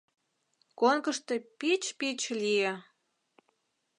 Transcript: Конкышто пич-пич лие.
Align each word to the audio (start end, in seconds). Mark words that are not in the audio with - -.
Конкышто 0.79 1.35
пич-пич 1.59 2.19
лие. 2.39 2.71